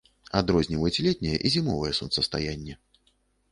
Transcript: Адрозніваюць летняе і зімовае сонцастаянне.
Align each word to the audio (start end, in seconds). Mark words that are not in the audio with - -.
Адрозніваюць 0.39 1.01
летняе 1.07 1.35
і 1.35 1.47
зімовае 1.57 1.93
сонцастаянне. 2.01 2.73